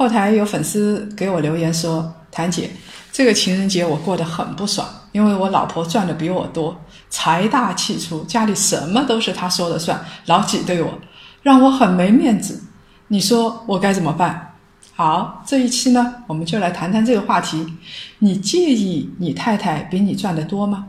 [0.00, 2.70] 后台有粉丝给我留言说：“谭姐，
[3.12, 6.74] 这个情人节我过得很不爽，因为我老婆赚的比我多，
[7.10, 10.98] 财大气粗，家里什么都是她说了算，老挤兑我，
[11.42, 12.62] 让我很没面子。
[13.08, 14.54] 你说我该怎么办？”
[14.96, 17.66] 好，这一期呢，我们就来谈谈这个话题。
[18.20, 20.86] 你介意你太太比你赚的多吗？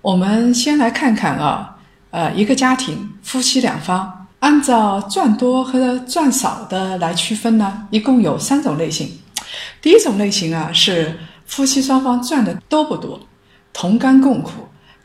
[0.00, 1.76] 我们先来看看啊，
[2.12, 4.13] 呃，一个家庭夫妻两方，
[4.44, 9.10] 按照赚多和赚少的来区分呢，一共有三种类型。
[9.80, 13.18] 第一种类型啊，是夫妻双方赚的都不多，
[13.72, 14.50] 同甘共苦。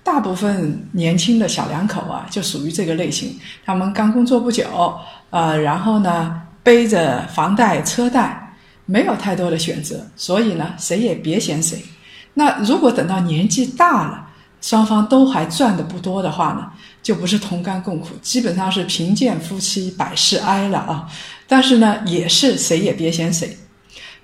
[0.04, 3.34] 大部分年轻的小两口啊，就属于这个类型。
[3.66, 4.66] 他们刚工作不久，
[5.30, 8.54] 呃，然后呢，背着房贷车贷，
[8.86, 11.82] 没有太多的选择，所以呢，谁也别嫌谁。
[12.34, 14.28] 那如果等到年纪大了，
[14.62, 16.70] 双方都还赚的不多的话呢，
[17.02, 21.08] 就不是同甘共苦，基本上是贫贱夫妻百事哀了啊。
[21.48, 23.58] 但是呢，也是谁也别嫌谁。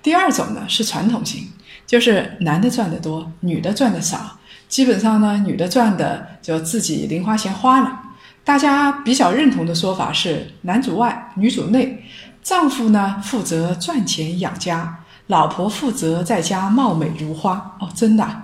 [0.02, 1.48] 第二种呢是传统型，
[1.86, 4.38] 就是男的赚的多，女的赚的少。
[4.68, 8.00] 基本上呢，女的赚的就自己零花钱花了。
[8.44, 12.04] 大家比较认同的说法是男主外女主内，
[12.42, 17.76] 丈夫呢负责赚钱养家，老婆负责在家貌美如花。
[17.80, 18.42] 哦，真的。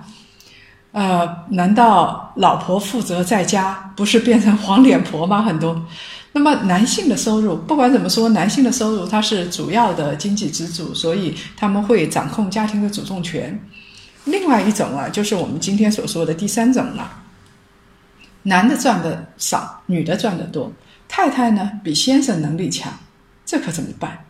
[0.93, 5.41] 呃，难道老婆负责在家，不是变成黄脸婆吗？
[5.41, 5.83] 很多。
[6.33, 13.59] 那么男性的收入，不管怎么说，男性的收入他是主要的经济支柱，所以他们会掌控家庭的主动权。
[14.25, 17.11] 另外一种啊，就是我们今天所说的第三种了，
[18.43, 20.71] 男的赚的少，女的赚的多。
[21.07, 22.93] 太太呢比先生能力强，
[23.45, 24.25] 这可怎么办？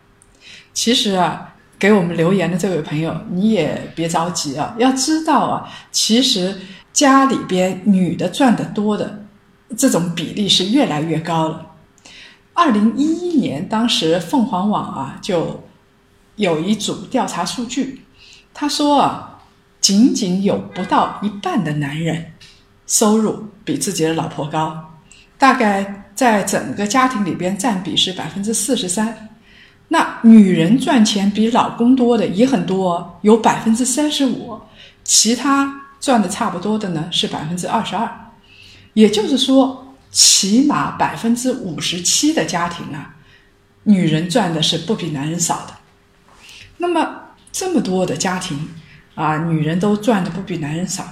[0.74, 1.53] 其实啊。
[1.84, 4.74] 给我们留言的这位朋友，你也别着急啊！
[4.78, 6.58] 要知道啊，其实
[6.94, 9.26] 家里边女的赚得多的
[9.78, 11.72] 这种比例是越来越高了。
[12.54, 15.62] 二零一一年，当时凤凰网啊就
[16.38, 18.06] 有一组调查数据，
[18.54, 19.42] 他说啊，
[19.82, 22.32] 仅仅有不到一半的男人
[22.88, 24.90] 收入比自己的老婆高，
[25.38, 29.32] 大概在整个家庭里边占比是百分之四十三。
[29.94, 34.60] 那女人赚钱比老公多的也很多，有百分之三十五，
[35.04, 38.10] 其他赚的差不多的呢是百分之二十二，
[38.94, 43.18] 也就是说，起码百分之五十七的家庭啊，
[43.84, 45.76] 女人赚的是不比男人少的。
[46.78, 48.68] 那么这么多的家庭
[49.14, 51.08] 啊，女人都赚的不比男人少，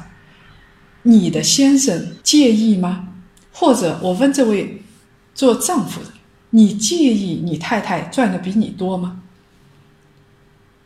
[1.04, 3.10] 你的先生介意吗？
[3.52, 4.82] 或者我问这位
[5.36, 6.08] 做丈夫的？
[6.52, 9.20] 你介意你太太赚的比你多吗？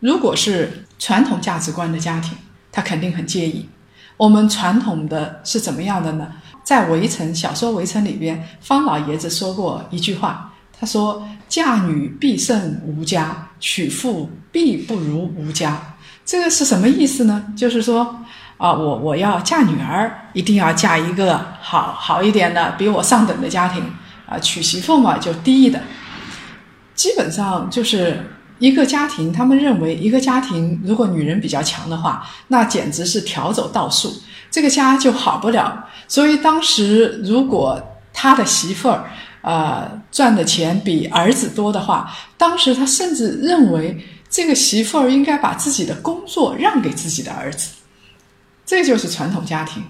[0.00, 2.36] 如果是传统价值观的家庭，
[2.72, 3.68] 他肯定很介意。
[4.16, 6.32] 我们传统的是怎么样的呢？
[6.62, 15.80] 在《围城》小说《围城》里边，方老爷子说过一句话，他说：“嫁女必胜无家，娶妇必不如无家。”
[16.24, 17.52] 这个是什么意思呢？
[17.56, 18.24] 就是说
[18.56, 23.82] 啊，我我要嫁女儿，一定要嫁一个好好一点的，比我上等的家庭。
[24.26, 25.80] 啊，娶媳妇嘛就低的，
[26.94, 28.24] 基本上就是
[28.58, 29.32] 一个家庭。
[29.32, 34.12] 他们认为，一个家庭如果女人比较强的话，那简直是调走倒数，
[34.50, 35.88] 这个家就好不了。
[36.08, 37.80] 所以当时如果
[38.12, 39.10] 他的媳妇儿
[39.42, 47.70] 啊赚的钱比儿子多的话，当时他甚至认为这个媳妇儿应该把自己的工作让给自己的儿子。
[48.64, 49.84] 这就是传统家庭。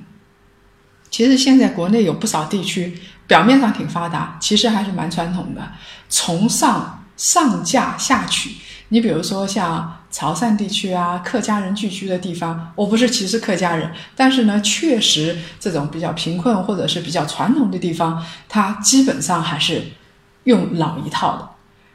[1.17, 2.93] 其实现在国内有不少地区。
[3.27, 5.73] 表面上挺发达，其实还是蛮传统的，
[6.11, 8.51] 崇尚上嫁下娶。
[8.91, 19.85] 你比如说像潮汕地区啊，客家人聚居的地方，我不是歧视客家人，但是呢，确实这种比较贫困或者是比较传统的地方，它基本上还是
[20.45, 21.49] 用老一套的。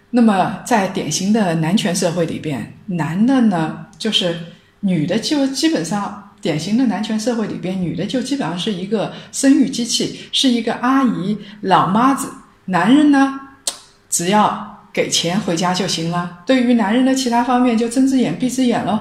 [0.09, 4.47] 那么在典型的男权社会里边，男的呢，就是
[4.79, 6.27] 女的就基本上。
[6.41, 12.27] 典型的男权社会里边，女的就基本上是一个生育机器，是一个阿姨、老妈子。
[12.65, 13.39] 男人呢，
[14.09, 16.39] 只要给钱回家就行了。
[16.45, 18.99] 对于男人的其他方面，就睁只眼闭只眼喽。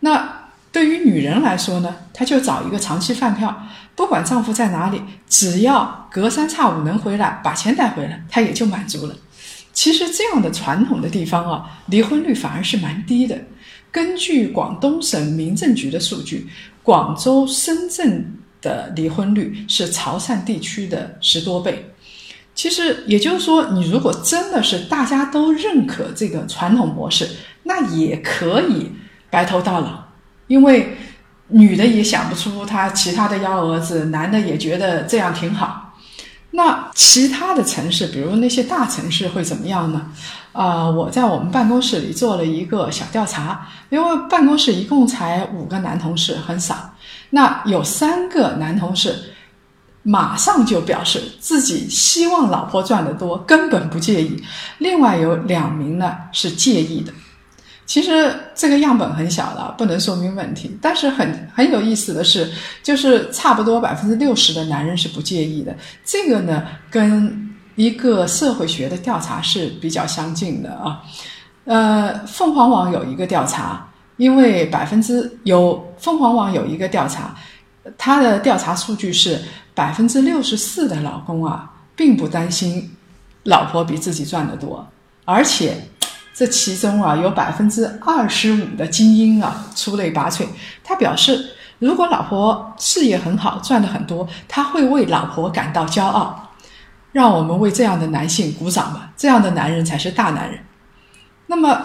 [0.00, 9.14] 那对于女人来说呢，她就找一个长期饭票，不管丈夫在哪里，只要隔三差五能回来把钱带回来，她也就满足了。
[9.72, 13.38] 其实这样的传统的地方啊，离婚率反而是蛮低的。
[13.96, 16.46] 根据广东省民政局的数据，
[16.82, 21.90] 广州、深圳的离婚率是潮汕地区的十多倍。
[22.54, 27.26] 其实也就是说，你如果真的是大家都认可这个传统模式，
[27.62, 28.92] 那也可以
[29.30, 30.04] 白头到老，
[30.46, 30.94] 因为
[31.48, 35.96] 女的也想不出她其他的幺蛾子，男的也觉得这样挺好。
[36.50, 40.10] 那其他的城市，比如那些大城市会怎么样呢？
[40.56, 46.94] 啊，我在我们办公室里做了一个小调查，因为办公室一共才五个男同事，很少。
[47.30, 49.14] 那有三个男同事。
[50.08, 54.40] 马上就表示自己希望老婆赚得多，根本不介意。
[54.78, 57.12] 另外有两名呢是介意的。
[57.86, 60.78] 其实这个样本很小的，不能说明问题。
[60.80, 62.48] 但是很很有意思的是，
[62.84, 65.74] 就是差不多百分之六十的男人是不介意的。
[66.04, 67.45] 这个呢跟
[67.76, 71.00] 一个社会学的调查是比较相近的啊。
[71.64, 73.86] 呃，凤凰网有一个调查，
[74.16, 77.34] 因为百分之有凤凰网有一个调查。
[77.96, 79.40] 他的调查数据是
[79.72, 82.92] 百分之六十四的老公啊，并不担心
[83.44, 84.84] 老婆比自己赚得多，
[85.24, 85.88] 而且
[86.34, 90.44] 这其中啊有百分之二十五的精英啊出类拔萃。
[90.82, 96.45] 他表示，如果老婆事业很好，赚的很多，他会为老婆感到骄傲。
[97.16, 100.60] 让我们为这样的男性鼓掌吧，这样的男人才是大男人。
[101.46, 101.80] 那么。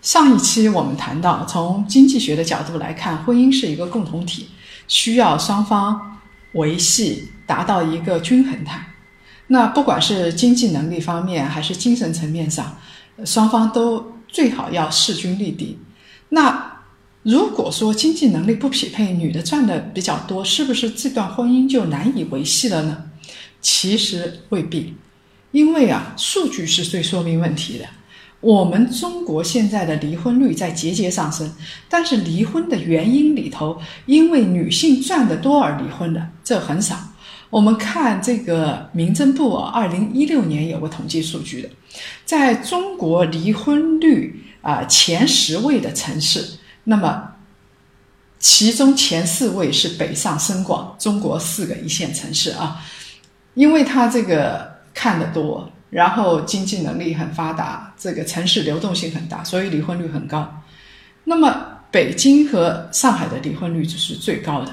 [0.00, 4.48] 上一期我们谈到，从经济学的角度来看，婚姻是一个共同体，
[4.86, 6.18] 需要双方
[6.52, 8.80] 维系，达到一个均衡态。
[9.48, 12.76] 那不管是经济能力方面，还是精神层面上，
[13.24, 15.78] 双方都最好要势均力敌。
[16.28, 16.78] 那
[17.24, 23.07] 如果说经济能力不匹配，女的赚的比较多，是不是这段婚姻就难以维系了呢？
[23.70, 24.94] 其实未必，
[25.50, 27.84] 因为啊，数据是最说明问题的。
[28.40, 31.52] 我们中国现在的离婚率在节节上升，
[31.86, 36.96] 但是离婚的原因里头，因为女性赚得多而离婚的这很少。
[37.50, 41.68] 我们看这个民政部二零一六年有个统计数据的，
[42.24, 47.34] 在中国离婚率啊前十位的城市，那么
[48.38, 52.80] 其中前四位是北上深广中国四个一线城市啊，
[53.58, 55.68] 因为它这个看得多。
[55.90, 60.62] 然后经济能力很发达，这个城市流动性很大，所以离婚率很高。
[61.24, 64.70] 那么北京和上海的离婚率就是最高的。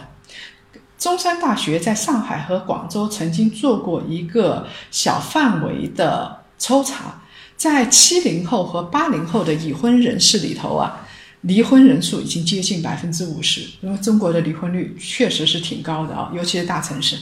[0.99, 7.21] 中山大学在上海和广州曾经做过一个小范围的抽查，
[7.55, 11.07] 在七零后和八零后的已婚人士里头啊，
[11.41, 13.61] 离婚人数已经接近百分之五十。
[13.79, 17.17] 因为中国的离婚率确实是挺高的啊，尤其是大城市。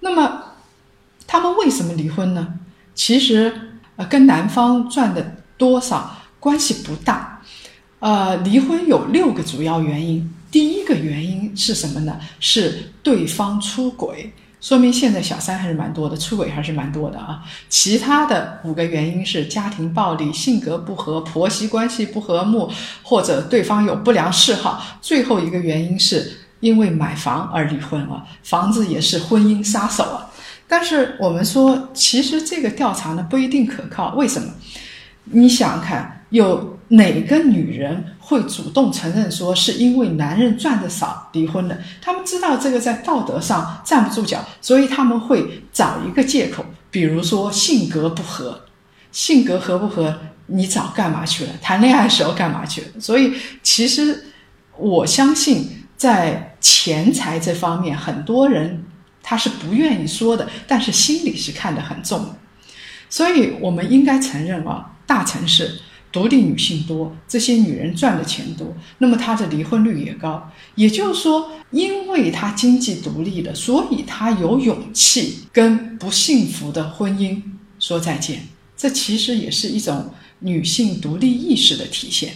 [0.00, 0.44] 那么
[1.28, 2.54] 他们为什么离婚呢？
[2.94, 3.52] 其实，
[3.96, 7.40] 呃，跟男方赚的多少关系不大。
[8.00, 10.34] 呃，离婚有六个主要原因。
[10.50, 12.18] 第一个原因是什么呢？
[12.40, 14.32] 是对方出轨，
[14.62, 17.44] 说明现在小三还是蛮多的，出轨还是蛮多的啊。
[17.68, 22.70] 其他的五个原因是家庭暴力、性格不合、婆媳关系不和睦，
[23.02, 24.82] 或者对方有不良嗜好。
[25.02, 30.27] 最后一个原因是因为买房而离婚啊，房子也是婚姻杀手啊。
[30.68, 34.14] 但是我们说，其实这个调查呢不一定可靠。
[34.14, 34.52] 为什么？
[35.24, 41.78] 你想看，有哪个女人会主动承认说是因为男人赚的少离婚的？
[42.00, 48.60] 他们知道这个在道德上站不住脚，所以他们会找一个借口，比如说性格不合。
[49.10, 50.18] 性格合不合？
[50.46, 51.50] 你早干嘛去了？
[51.60, 52.86] 谈恋爱时候干嘛去了？
[53.00, 53.32] 所以，
[53.62, 54.24] 其实
[54.76, 58.84] 我相信，在钱财这方面，很多人。
[59.28, 62.38] 他是不愿意说的，但是心里是看得很重的，
[63.10, 70.50] 所以我们应该承认啊，大城市独立女性多，这些女人赚的钱多，那么她的离婚率也高。
[70.76, 77.42] 也就是说，因为她经济独立了，所以她有勇气跟不幸福的婚姻
[77.78, 78.48] 说再见。
[78.78, 82.32] 这其实也是一种女性独立意识的体现。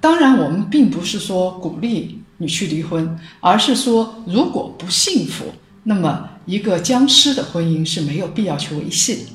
[0.00, 5.44] 当然，我们并不是说鼓励你去离婚，而是说如果不幸福。
[5.82, 9.30] 那么，一个僵尸的婚姻是没有必要去维系的。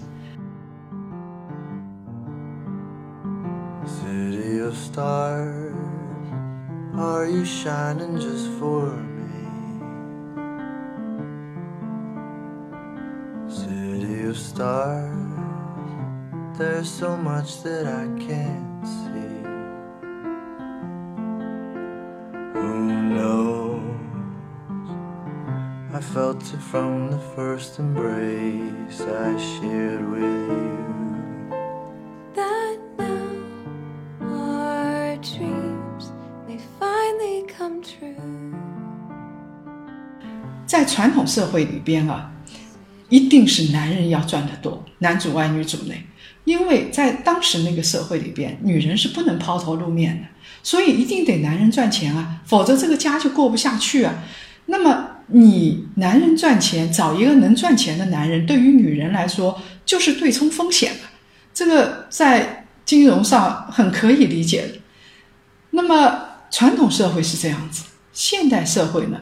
[17.77, 18.74] I
[26.15, 31.51] Felt from the first embrace I shared with you
[32.33, 36.11] that now our dreams
[36.47, 38.15] may finally come true.
[40.65, 42.31] 在传统社会里边啊，
[43.09, 46.05] 一定是男人要赚得多，男主外女主内。
[46.45, 50.27] 因为在当时那个社会里边，女人是不能抛头露面的，
[50.63, 54.23] 所以一定得男人赚钱啊，否则这个家就过不下去啊。
[54.67, 55.09] 那么。
[55.27, 60.99] 你男人赚钱，找一个能赚钱的男人，对于女人来说就是对冲风险了。
[61.53, 64.73] 这个在金融上很可以理解的。
[65.71, 66.19] 那么
[66.51, 69.19] 传统社会是这样子，现代社会呢，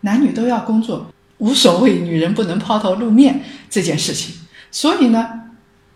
[0.00, 4.34] 男女都要工作，无所谓女人不能抛头露面这件事情。
[4.70, 5.42] 所以呢。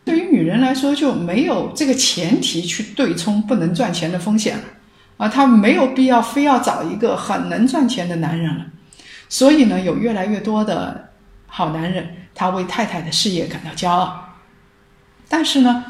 [0.02, 4.64] 对于女人来说，就没有这个前提去对冲不能赚钱的风险了
[5.18, 8.66] 啊，她没有必要非要找一个很能赚钱的男人了。
[9.30, 11.12] 所以呢，有越来越多的
[11.46, 14.34] 好男人，他为太太的事业感到骄傲。
[15.28, 15.84] 但是呢，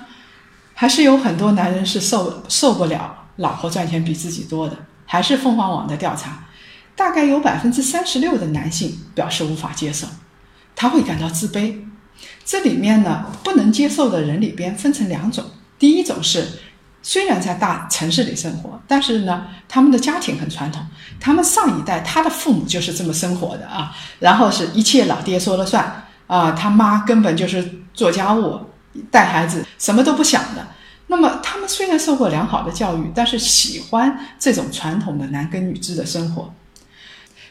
[0.74, 4.76] 还是有很多男人是受受不了老婆赚钱比自己多的。
[5.06, 6.46] 还是凤凰网的调查，
[6.94, 10.06] 大概有百分之三十六的男性表示无法接受，
[10.76, 11.82] 他会感到自卑。
[12.44, 15.44] 这里面呢，不能接受的人里边分成两种。
[15.78, 16.46] 第一种是，
[17.02, 20.84] 虽然在大城市里生活，但是呢，他们的家庭很传统，
[21.18, 28.60] 他们上一代他的父母就是这么生活的啊，然后是一切老爹说了算啊，他妈根本就是做家务、
[29.10, 30.66] 带孩子，什么都不想的。
[31.06, 36.52] 那么他们虽然受过良好的教育，但是喜欢这种传统的男耕女织的生活。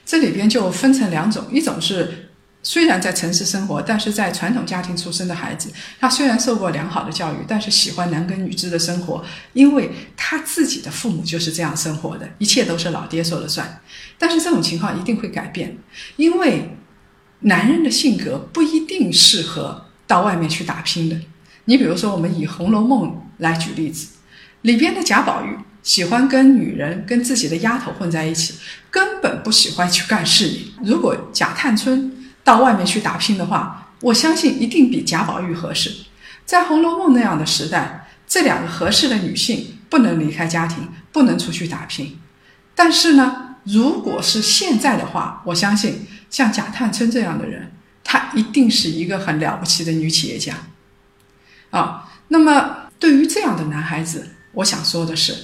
[0.05, 2.28] 这里边就分成两种，一种是。
[2.61, 9.23] 虽然在城市生活，但是在传统家庭出生的孩子，他虽然受过良好的教育，但是喜欢男耕女织的生活，
[9.53, 13.81] 因为他自己的父母就是这样生活的，一切都是老爹说了算。
[14.17, 15.77] 但是这种情况一定会改变，
[16.17, 16.75] 因为
[17.41, 21.17] 男人的性格不一定适合到外面去打拼的。
[21.63, 24.09] 你比如说，我们以《红楼梦》来举例子，
[24.63, 28.55] 里边的贾宝玉喜欢跟女人、跟自己的丫头混在一起，
[28.91, 30.59] 根本不喜欢去干事业。
[30.83, 32.11] 如果贾探春，
[32.43, 36.05] 到外面去打拼的话，我相信一定比贾宝玉合适。
[36.45, 42.19] 在《红楼梦》那样的时代，这两个合适的女性不能离开家庭，不能出去打拼。
[42.73, 47.71] 但是呢，如果是现在的话，我相信像贾探春这样的人，
[48.03, 50.55] 她一定是一个很了不起的女企业家。
[51.69, 55.35] 啊，那么对于这样的男孩子，我想说的是，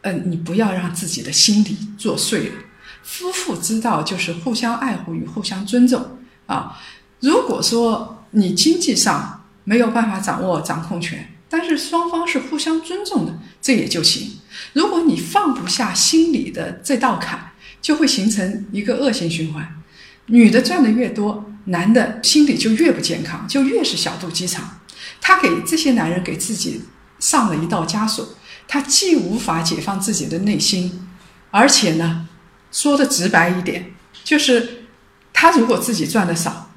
[0.00, 2.54] 嗯，你不要让自己的心理作祟了。
[3.04, 6.80] 夫妇之道就是互相爱护与互相尊重啊！
[7.20, 14.38] 如果说你经济上没有办法掌握掌控权，但是双方是互相尊重的，这也就行。
[14.72, 19.80] 如果你放不下心里的这道坎，就会形成一个恶性循环。
[20.26, 24.80] 女的赚的越多，男的心里就越不健康，就越是小肚鸡肠。
[25.20, 26.82] 他给这些男人给自己
[27.18, 28.26] 上了一道枷锁，
[28.66, 31.06] 他既无法解放自己的内心，
[31.50, 32.28] 而且呢。
[32.74, 33.92] 说的直白一点，
[34.24, 34.86] 就是
[35.32, 36.72] 他如果自己赚的少，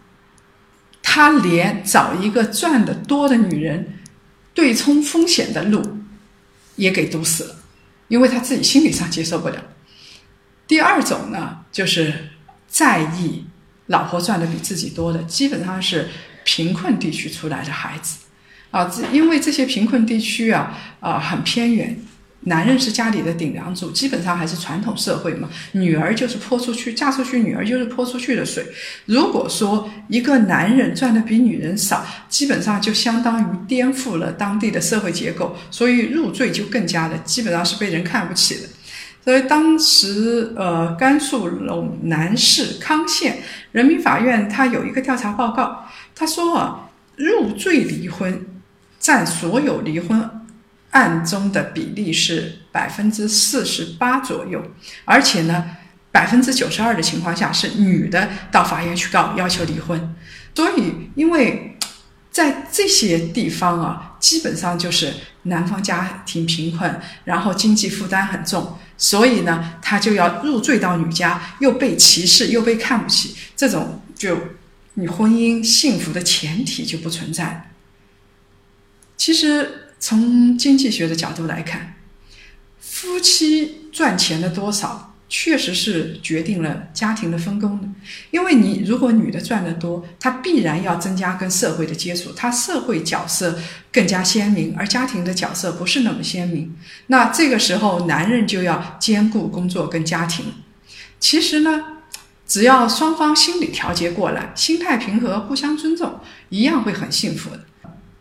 [1.01, 3.95] 他连找一个赚的多的女人
[4.53, 5.97] 对冲风险的路
[6.75, 7.55] 也给堵死了，
[8.09, 9.55] 因为他自己心理上接受不了。
[10.67, 12.29] 第二种呢，就是
[12.67, 13.47] 在意
[13.87, 16.09] 老婆赚的比自己多的，基本上是
[16.43, 18.19] 贫困地区出来的孩子
[18.69, 21.99] 啊，因为这些贫困地区啊啊很偏远。
[22.41, 25.49] 男人是家里的顶梁柱，基本上还是传统社会嘛。
[25.73, 28.65] 女儿就是泼出去，嫁出去，女儿就是泼出去的水。
[29.05, 38.69] 如果说一个男人赚的比女人少，基本上就相当于颠覆了当地的社会结构，所以入赘就更加的，基本上是被人看不起的。
[39.25, 43.39] 所以当时，呃，甘肃陇南市康县
[43.73, 48.45] 人民法院他有一个调查报告，他说啊，入赘离婚
[48.99, 50.29] 占所有离婚。
[50.97, 54.71] 案中的比例是百分之四十八左右，
[55.05, 55.77] 而且呢，
[56.11, 60.15] 百分之九十二的情况下是女的到法院去告要求离婚。
[60.55, 61.77] 所以，因为
[62.31, 65.13] 在这些地方啊，基本上就是
[65.43, 74.35] 男方家庭贫困，然后经济负担很重，所以呢，他就要入赘到女家，又被歧视，又被看不起，这种就
[74.95, 77.69] 你婚姻幸福的前提就不存在。
[79.15, 79.83] 其实。
[79.99, 81.95] 从经济学的角度来看，
[82.79, 87.87] 夫妻赚钱的多少，确实是决定了家庭的分工的。
[88.31, 93.59] 因为你如果女的赚得多，她必然要增加跟社会的接触，她社会角色
[93.91, 96.75] 更加鲜明，而家庭的角色不是那么鲜明。
[97.07, 100.45] 那这个时候，男人就要兼顾工作跟家庭。
[101.19, 101.83] 其实呢，
[102.47, 107.65] 只要双方心理调节过来，心态平和，互相尊重，一样会很幸福的。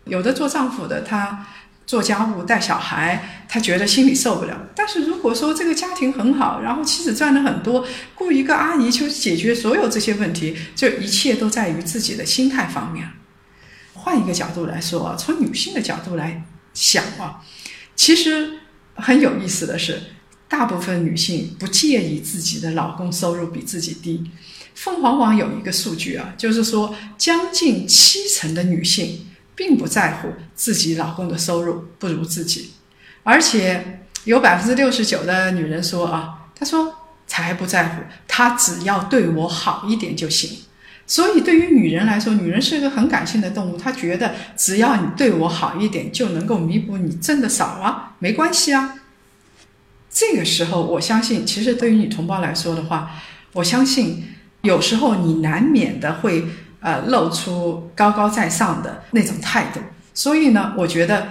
[0.05, 1.47] 有的做丈夫的他。
[1.87, 4.67] 做家务、带小孩，他觉得心里受不了。
[4.75, 13.09] 但是如果说这个家庭很好，然后妻子赚的很多，雇一个阿姨就解决所有这些问题，这一切都在于自己的心态方面。
[13.93, 17.41] 换一个角度来说，从女性的角度来想啊，
[17.95, 18.59] 其实
[18.95, 20.01] 很有意思的是，
[20.49, 24.29] 大部分女性不介意自己的老公收入比自己低。
[24.75, 29.26] 凤凰网有一个数据啊，就是说将近七成的女性
[29.57, 32.73] 并不在乎自己老公的收入不如自己，
[33.23, 36.93] 而且有百分之六十九的女人说啊，她说
[37.25, 40.59] 才不在乎，她只要对我好一点就行。
[41.07, 48.99] 所以对于女人来说，女人是一个很感性的动物，她觉得只要你对我好一点，就能够弥补你挣的少啊，没关系啊。
[50.11, 53.11] 这个时候，我相信，其实对于女同胞来说的话，
[53.53, 54.23] 我相信。
[54.63, 56.43] 有时候你难免的会
[56.79, 59.79] 呃露出高高在上的那种态度，
[60.13, 61.27] 所以呢，我觉得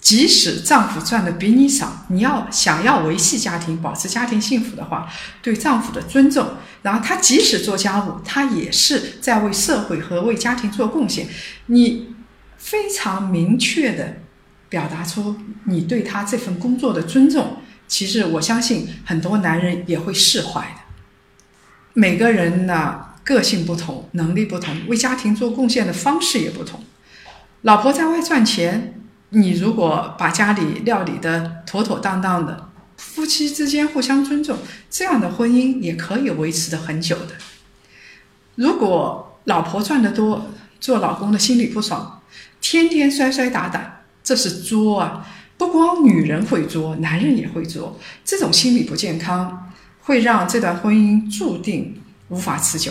[0.00, 5.08] 即使丈夫赚的比你少，你要想要维系家庭、保持家庭幸福的话，
[5.42, 6.46] 对丈夫的尊重，
[6.82, 11.26] 然后他即使做家务，他也是在为社会和为家庭做贡献，
[11.66, 12.14] 你
[12.56, 14.18] 非常明确的
[14.68, 20.80] 表达出你对他这份工作的尊重，其实我相信很多男人也会释怀的。
[21.94, 26.80] 每个人呢个性不同，能力不同，为家庭做贡献的方式也不同。
[27.60, 34.56] 老婆在外赚钱，你如果把家里料理的妥妥当当的，夫妻之间互相尊重，
[34.88, 37.34] 这样的婚姻也可以维持的很久的。
[38.54, 40.46] 如果老婆赚得多，
[40.80, 42.22] 做老公的心里不爽，
[42.62, 45.28] 天天摔摔打打，这是作啊！
[45.58, 49.70] 不光女人会作，男人也会作，这种心理不健康。
[50.00, 52.90] 会让这段婚姻注定无法持久。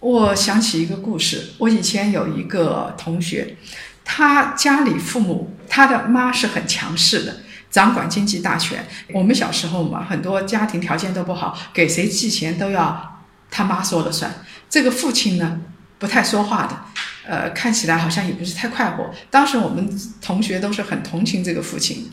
[0.00, 3.56] 我想起一个故事，我以前有一个同学，
[4.04, 7.36] 他家里父母，他的妈是很强势的，
[7.70, 8.86] 掌管经济大权。
[9.12, 14.44] 我们小时候嘛，很多家庭条件都不好，给谁寄钱都要他妈说了算。
[14.68, 15.60] 这个父亲呢，
[15.98, 16.78] 不太说话的，
[17.26, 19.10] 呃，看起来好像也不是太快活。
[19.30, 19.88] 当时我们
[20.20, 22.10] 同学都是很同情这个父亲，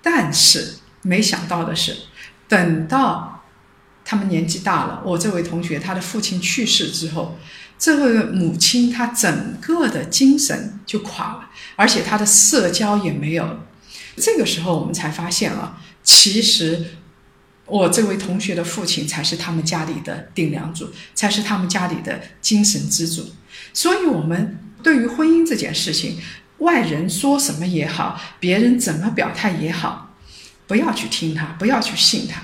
[0.00, 1.96] 但是没想到的是。
[2.48, 3.35] 等到
[4.08, 7.36] 他们年纪大了，我这位同学他的父亲去世之后，
[7.76, 13.66] 这位母亲她整个的精神就垮了，而且她的社交也没有了。
[14.16, 16.84] 这个时候我们才发现啊，其实
[17.66, 23.28] 我这位同学的父亲才是他们家里的顶梁柱，才是他们家里的精神支柱。
[23.74, 26.18] 所以，我们对于婚姻这件事情，
[26.58, 30.14] 外人说什么也好，别人怎么表态也好。
[30.66, 32.40] 不要去听他，不要去信他。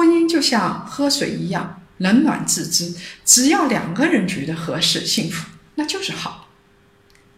[0.00, 2.94] 婚姻就像喝水一样，冷暖自知。
[3.22, 6.46] 只要两个人觉得合适、幸福，那就是好。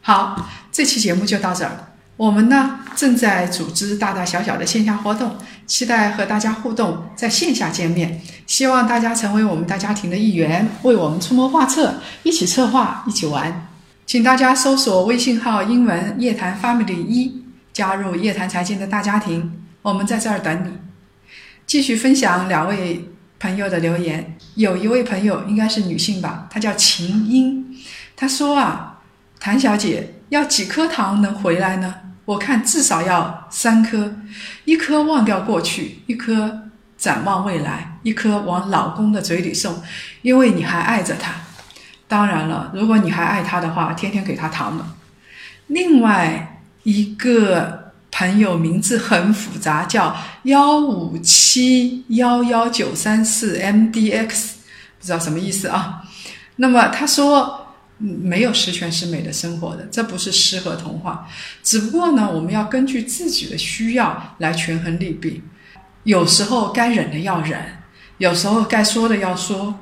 [0.00, 1.88] 好，这期节目就到这儿。
[2.16, 8.22] 我们呢正在组织大大小小的线下活动，期待和大家互动，在线下见面。
[8.46, 13.66] 希望大家成为我们大家庭的一员，为我们出谋划策，一起策划，一起玩。
[14.06, 17.42] 请大家搜索微信号“英文夜谈 Family 一”，
[17.74, 19.64] 加入夜谈财经的大家庭。
[19.82, 20.70] 我们在这儿等你，
[21.66, 24.36] 继续分享两位朋友的留言。
[24.54, 27.64] 有一位朋友应该是女性吧，她叫秦英，
[28.14, 29.00] 她说啊，
[29.40, 31.94] 谭小姐要几颗糖能回来呢？
[32.24, 34.14] 我看至少要三颗，
[34.64, 39.82] 一颗忘掉过去，一颗展望未来，一颗往老公的嘴里送，
[40.20, 41.34] 因为你还爱着他。
[42.06, 44.94] 当然了，如果你还爱他的话，天天给他糖呢。
[45.68, 47.81] 另外一个。
[48.12, 54.28] 朋友名字很复杂，叫幺五七幺幺九三四 MDX，
[55.00, 56.02] 不知道什么意思啊？
[56.56, 61.26] 那么他说，没有十全十美的生活的，这不是诗和童话。
[61.62, 65.42] 只不过呢，我们要根据自己的需要来权衡利弊。
[66.04, 67.78] 有时候该忍的要忍，
[68.18, 69.74] 有时候该说的要说。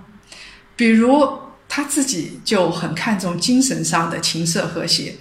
[0.77, 1.29] 比如
[1.69, 5.17] 他自己就很看重精神上的琴瑟和谐。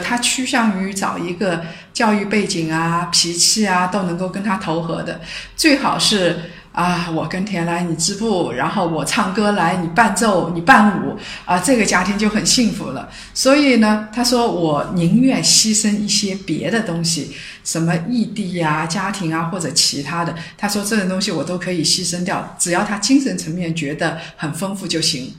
[0.00, 5.20] 他趋向于找一个教育背景啊、脾气啊都能够跟他投合的，
[5.56, 13.08] 最好是啊，我跟田来你织布，然后我唱歌来你伴奏、你伴舞啊，这个家庭就很幸福了。
[13.34, 17.34] 所以呢，他说我宁愿牺牲一些别的东西，
[17.64, 25.34] 什么异地呀、家庭啊或者其他的，他说这种东西我都可以牺牲掉，只要他精神层面觉得很丰富就行。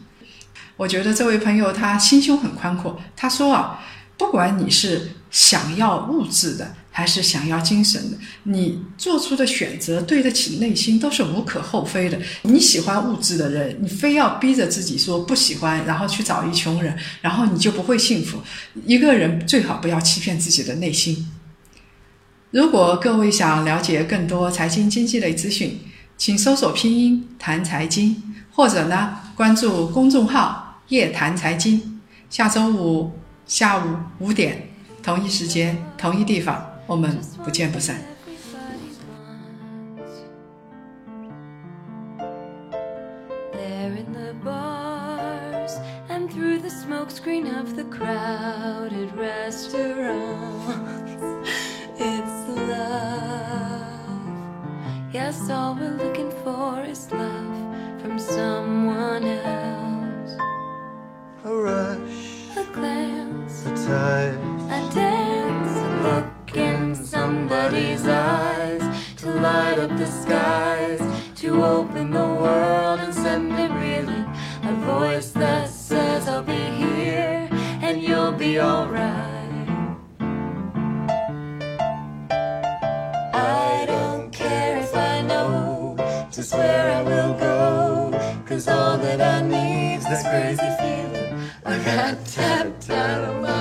[0.75, 3.79] 我觉得这位朋友他心胸很宽阔，他说啊。
[4.21, 12.19] 不管你是想要物质的，还是想要精神的，你做出的选择对得起内心，都是无可厚非的。
[12.43, 18.37] 你喜欢物质的人，你非要逼着自己说不喜欢，然后去找一穷人，然后你就不会幸福。
[18.85, 21.27] 一个人最好不要欺骗自己的内心。
[22.51, 25.79] 如果各位想了解更多财经经济类资讯，
[26.15, 28.21] 请搜索拼音“谈财经”，
[28.53, 31.99] 或者呢关注公众号“夜谈财经”。
[32.29, 33.11] 下周五
[33.51, 33.81] 下午
[34.19, 34.69] 五点，
[35.03, 37.97] 同一时间，同一地方，我们不见不散。
[43.51, 49.83] There in the bars and through the smokescreen of the crowded restaurants.
[51.99, 52.87] It's love.
[55.11, 60.37] Yes, all we're looking for is love from someone else.
[61.43, 62.00] A rush, A
[63.91, 68.81] a touch, dance, a look in somebody's eyes
[69.17, 71.01] to light up the skies,
[71.35, 74.25] to open the world and send it reeling.
[74.63, 77.49] A voice that says, I'll be here
[77.81, 79.67] and you'll be alright.
[83.33, 85.95] I don't care if I know
[86.31, 91.49] just where I will go, cause all that I need is this crazy feeling.
[91.65, 93.60] I got tapped out of my.